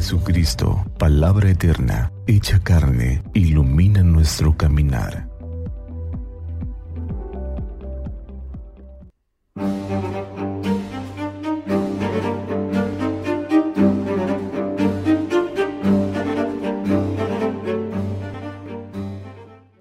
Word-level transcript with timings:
Jesucristo, 0.00 0.82
palabra 0.98 1.50
eterna, 1.50 2.10
hecha 2.26 2.58
carne, 2.60 3.22
ilumina 3.34 4.02
nuestro 4.02 4.56
caminar. 4.56 5.28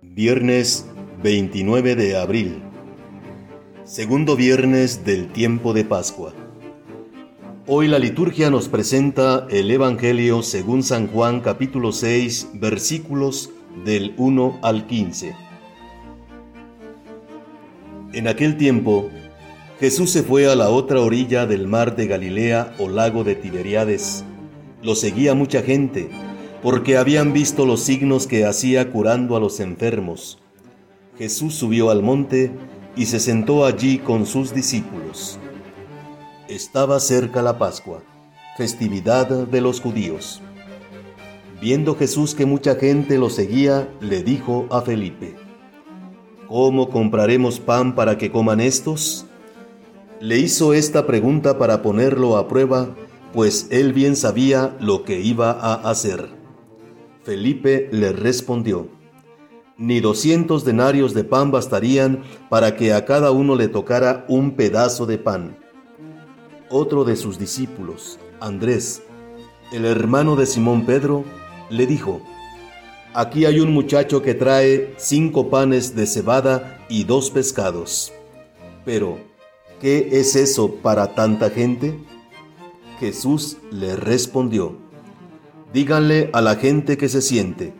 Viernes 0.02 0.86
29 1.24 1.96
de 1.96 2.18
abril, 2.18 2.62
segundo 3.86 4.36
viernes 4.36 5.06
del 5.06 5.32
tiempo 5.32 5.72
de 5.72 5.86
Pascua. 5.86 6.34
Hoy 7.72 7.88
la 7.88 8.00
liturgia 8.00 8.50
nos 8.50 8.68
presenta 8.68 9.46
el 9.52 9.70
Evangelio 9.70 10.42
según 10.42 10.82
San 10.82 11.06
Juan 11.06 11.40
capítulo 11.40 11.92
6 11.92 12.54
versículos 12.56 13.52
del 13.86 14.16
1 14.18 14.58
al 14.64 14.88
15. 14.88 15.36
En 18.14 18.28
aquel 18.28 18.58
tiempo, 18.58 19.12
Jesús 19.80 20.10
se 20.10 20.24
fue 20.24 20.52
a 20.52 20.56
la 20.56 20.72
otra 20.72 21.00
orilla 21.00 21.46
del 21.46 21.68
mar 21.68 21.96
de 21.96 22.08
Galilea 22.08 22.74
o 22.80 22.90
lago 22.90 23.24
de 23.24 23.36
Tiberiades. 23.36 24.26
Lo 24.82 24.96
seguía 24.96 25.36
mucha 25.36 25.62
gente, 25.62 26.10
porque 26.64 26.98
habían 26.98 27.34
visto 27.34 27.68
los 27.68 27.82
signos 27.82 28.26
que 28.26 28.46
hacía 28.48 28.90
curando 28.90 29.36
a 29.36 29.40
los 29.40 29.60
enfermos. 29.60 30.40
Jesús 31.20 31.54
subió 31.54 31.92
al 31.92 32.02
monte 32.02 32.50
y 32.96 33.06
se 33.06 33.20
sentó 33.20 33.64
allí 33.64 34.00
con 34.00 34.26
sus 34.26 34.56
discípulos. 34.56 35.38
Estaba 36.50 37.00
cerca 37.00 37.44
la 37.44 37.60
Pascua, 37.60 38.02
festividad 38.58 39.28
de 39.28 39.62
los 39.62 39.80
judíos. 39.80 40.42
Viendo 41.62 41.96
Jesús 41.96 42.34
que 42.34 42.48
mucha 42.48 42.74
gente 42.74 43.20
lo 43.20 43.30
seguía, 43.30 43.88
le 44.02 44.24
dijo 44.24 44.66
a 44.72 44.82
Felipe, 44.82 45.36
¿Cómo 46.48 46.90
compraremos 46.90 47.60
pan 47.60 47.94
para 47.94 48.18
que 48.18 48.32
coman 48.32 48.62
estos? 48.62 49.28
Le 50.20 50.40
hizo 50.40 50.74
esta 50.74 51.06
pregunta 51.06 51.60
para 51.60 51.84
ponerlo 51.84 52.36
a 52.36 52.48
prueba, 52.48 52.96
pues 53.32 53.68
él 53.70 53.94
bien 53.94 54.16
sabía 54.16 54.76
lo 54.80 55.04
que 55.04 55.20
iba 55.20 55.52
a 55.52 55.76
hacer. 55.88 56.30
Felipe 57.22 57.90
le 57.92 58.12
respondió, 58.12 58.90
Ni 59.78 60.00
doscientos 60.00 60.66
denarios 60.66 61.14
de 61.14 61.26
pan 61.26 61.52
bastarían 61.52 62.24
para 62.50 62.76
que 62.76 62.92
a 62.92 63.06
cada 63.06 63.30
uno 63.30 63.54
le 63.56 63.68
tocara 63.68 64.26
un 64.28 64.56
pedazo 64.56 65.06
de 65.06 65.20
pan 65.20 65.59
otro 66.70 67.04
de 67.04 67.16
sus 67.16 67.40
discípulos, 67.40 68.20
Andrés, 68.40 69.02
el 69.72 69.86
hermano 69.86 70.36
de 70.36 70.46
Simón 70.46 70.86
Pedro, 70.86 71.24
le 71.70 71.86
dijo, 71.86 72.22
Aquí 73.14 73.46
hay 73.46 73.60
un 73.60 73.74
muchacho 73.74 74.22
que 74.22 74.36
trae 74.36 74.94
cinco 74.98 75.50
panes 75.50 75.96
de 75.96 76.06
cebada 76.06 76.86
y 76.90 77.04
dos 77.06 77.32
pescados. 77.32 78.14
Pero, 78.86 79.18
¿qué 79.82 80.10
es 80.14 80.36
eso 80.36 80.76
para 80.76 81.16
tanta 81.16 81.50
gente? 81.50 82.00
Jesús 83.00 83.58
le 83.72 83.96
respondió, 83.96 84.78
Díganle 85.74 86.30
a 86.34 86.42
la 86.42 86.56
gente 86.56 86.98
que 86.98 87.10
se 87.10 87.22
siente. 87.22 87.74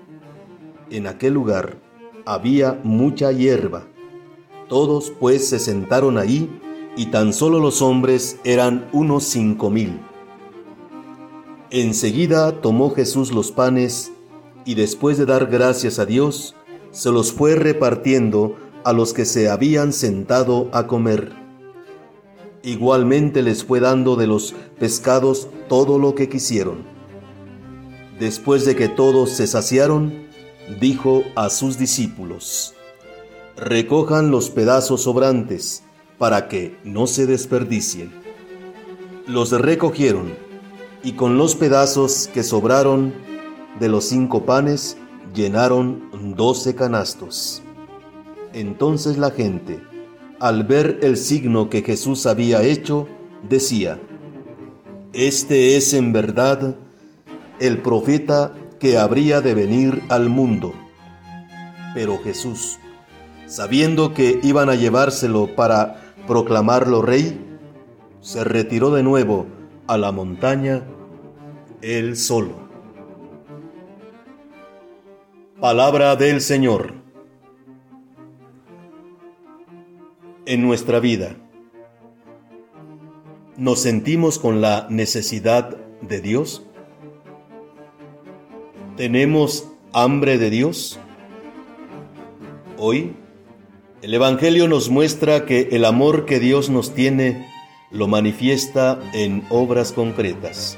En 0.90 1.08
aquel 1.08 1.34
lugar 1.34 1.78
había 2.26 2.80
mucha 2.84 3.32
hierba. 3.32 3.88
Todos 4.68 5.12
pues 5.20 5.48
se 5.48 5.60
sentaron 5.60 6.18
ahí 6.18 6.50
y 7.00 7.06
tan 7.06 7.32
solo 7.32 7.62
los 7.62 7.82
hombres 7.82 8.42
eran 8.44 8.90
unos 8.92 9.24
cinco 9.24 9.70
mil. 9.70 10.02
Enseguida 11.70 12.60
tomó 12.60 12.94
Jesús 12.94 13.32
los 13.32 13.54
panes 13.54 14.12
y 14.66 14.76
después 14.76 15.18
de 15.18 15.26
dar 15.26 15.46
gracias 15.46 15.98
a 15.98 16.06
Dios, 16.06 16.58
se 16.92 17.10
los 17.10 17.32
fue 17.32 17.56
repartiendo 17.56 18.58
a 18.84 18.92
los 18.92 19.14
que 19.14 19.24
se 19.24 19.50
habían 19.50 19.94
sentado 19.94 20.68
a 20.74 20.88
comer. 20.88 21.32
Igualmente 22.64 23.44
les 23.44 23.64
fue 23.64 23.80
dando 23.80 24.18
de 24.18 24.28
los 24.28 24.54
pescados 24.78 25.48
todo 25.70 26.00
lo 26.00 26.16
que 26.16 26.28
quisieron. 26.28 26.84
Después 28.20 28.66
de 28.66 28.76
que 28.76 28.90
todos 28.90 29.30
se 29.30 29.48
saciaron, 29.48 30.28
dijo 30.82 31.24
a 31.38 31.50
sus 31.50 31.78
discípulos, 31.78 32.74
Recojan 33.56 34.32
los 34.32 34.50
pedazos 34.50 35.04
sobrantes, 35.04 35.84
para 36.20 36.48
que 36.48 36.78
no 36.84 37.08
se 37.08 37.26
desperdicien. 37.26 38.12
Los 39.26 39.52
recogieron 39.52 40.34
y 41.02 41.14
con 41.14 41.38
los 41.38 41.56
pedazos 41.56 42.30
que 42.32 42.44
sobraron 42.44 43.14
de 43.80 43.90
los 43.90 44.06
cinco 44.06 44.46
panes 44.46 44.98
llenaron 45.34 46.10
doce 46.36 46.76
canastos. 46.76 47.64
Entonces 48.54 49.18
la 49.18 49.32
gente, 49.32 49.82
al 50.40 50.64
ver 50.64 51.00
el 51.02 51.18
signo 51.18 51.70
que 51.70 51.82
Jesús 51.82 52.26
había 52.26 52.64
hecho, 52.64 53.08
decía, 53.48 54.00
Este 55.14 55.78
es 55.78 55.94
en 55.94 56.12
verdad 56.12 56.76
el 57.60 57.82
profeta 57.82 58.54
que 58.80 58.98
habría 58.98 59.42
de 59.42 59.54
venir 59.54 60.02
al 60.10 60.30
mundo. 60.30 60.74
Pero 61.94 62.18
Jesús, 62.24 62.78
sabiendo 63.46 64.14
que 64.14 64.40
iban 64.44 64.70
a 64.70 64.76
llevárselo 64.76 65.56
para 65.56 66.09
proclamarlo 66.30 67.02
rey, 67.02 67.44
se 68.22 68.44
retiró 68.44 68.92
de 68.92 69.02
nuevo 69.02 69.48
a 69.88 69.98
la 69.98 70.12
montaña 70.12 70.84
él 71.82 72.16
solo. 72.18 72.54
Palabra 75.60 76.16
del 76.16 76.40
Señor. 76.40 76.94
En 80.46 80.62
nuestra 80.62 81.00
vida, 81.00 81.36
¿nos 83.58 83.80
sentimos 83.80 84.38
con 84.38 84.62
la 84.62 84.86
necesidad 84.88 85.78
de 86.02 86.22
Dios? 86.22 86.64
¿Tenemos 88.98 89.68
hambre 89.94 90.38
de 90.38 90.52
Dios? 90.52 91.00
Hoy, 92.78 93.16
el 94.02 94.14
Evangelio 94.14 94.68
nos 94.70 94.90
muestra 94.90 95.46
que 95.46 95.70
el 95.72 95.84
amor 95.84 96.26
que 96.26 96.40
Dios 96.40 96.70
nos 96.70 96.94
tiene 96.94 97.50
lo 97.92 98.08
manifiesta 98.08 99.00
en 99.14 99.44
obras 99.50 99.92
concretas. 99.92 100.78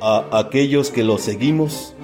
A 0.00 0.26
aquellos 0.32 0.90
que 0.90 1.04
lo 1.04 1.16
seguimos, 1.18 1.94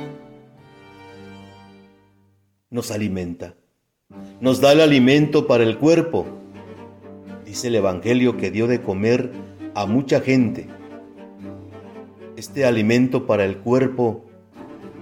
nos 2.70 2.92
alimenta, 2.92 3.56
nos 4.40 4.60
da 4.60 4.70
el 4.72 4.82
alimento 4.82 5.48
para 5.48 5.64
el 5.64 5.78
cuerpo. 5.78 6.26
Dice 7.44 7.66
el 7.66 7.74
Evangelio 7.74 8.36
que 8.36 8.52
dio 8.52 8.68
de 8.68 8.80
comer 8.80 9.32
a 9.74 9.86
mucha 9.86 10.20
gente. 10.20 10.68
Este 12.36 12.64
alimento 12.64 13.26
para 13.26 13.44
el 13.44 13.56
cuerpo, 13.56 14.26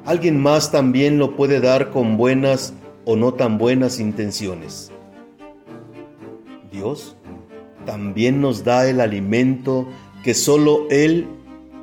alguien 0.07 0.41
más 0.41 0.73
también 0.73 1.19
lo 1.19 1.37
puede 1.37 1.61
dar 1.61 1.91
con 1.91 2.17
buenas 2.17 2.73
o 3.07 3.17
no 3.17 3.33
tan 3.33 3.57
buenas 3.57 3.99
intenciones. 4.01 4.91
Dios 6.71 7.17
también 7.87 8.43
nos 8.43 8.65
da 8.65 8.87
el 8.87 9.01
alimento 9.01 9.87
que 10.23 10.35
solo 10.35 10.87
Él 10.91 11.29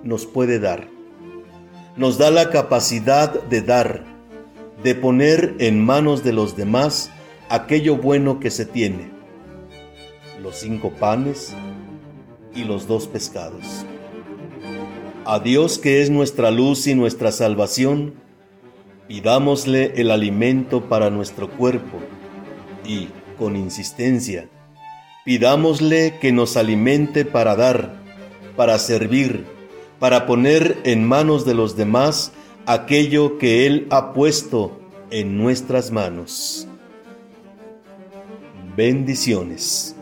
nos 0.03 0.27
puede 0.27 0.59
dar. 0.59 0.89
Nos 1.95 2.17
da 2.17 2.29
la 2.29 2.49
capacidad 2.49 3.41
de 3.43 3.61
dar, 3.61 4.03
de 4.83 4.95
poner 4.95 5.55
en 5.59 5.83
manos 5.83 6.23
de 6.23 6.33
los 6.33 6.57
demás 6.57 7.09
aquello 7.49 7.95
bueno 7.95 8.39
que 8.39 8.51
se 8.51 8.65
tiene. 8.65 9.09
Los 10.41 10.57
cinco 10.57 10.91
panes 10.91 11.53
y 12.53 12.65
los 12.65 12.85
dos 12.85 13.07
pescados. 13.07 13.85
A 15.25 15.39
Dios 15.39 15.79
que 15.79 16.01
es 16.01 16.09
nuestra 16.09 16.51
luz 16.51 16.85
y 16.85 16.95
nuestra 16.95 17.31
salvación, 17.31 18.15
Pidámosle 19.07 19.93
el 19.95 20.11
alimento 20.11 20.87
para 20.87 21.09
nuestro 21.09 21.49
cuerpo 21.49 21.99
y, 22.85 23.09
con 23.37 23.55
insistencia, 23.55 24.49
pidámosle 25.25 26.19
que 26.19 26.31
nos 26.31 26.57
alimente 26.57 27.25
para 27.25 27.55
dar, 27.55 27.95
para 28.55 28.79
servir, 28.79 29.45
para 29.99 30.25
poner 30.25 30.79
en 30.83 31.07
manos 31.07 31.45
de 31.45 31.53
los 31.53 31.75
demás 31.75 32.31
aquello 32.65 33.37
que 33.37 33.65
Él 33.65 33.87
ha 33.89 34.13
puesto 34.13 34.79
en 35.11 35.37
nuestras 35.37 35.91
manos. 35.91 36.67
Bendiciones. 38.75 39.95